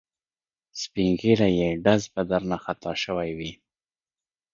سپین 0.81 1.11
ږیری 1.19 1.51
یې 1.59 1.69
ډز 1.83 2.01
به 2.13 2.21
درنه 2.29 2.57
خطا 2.63 2.91
شوی 3.03 3.31
وي. 3.37 3.51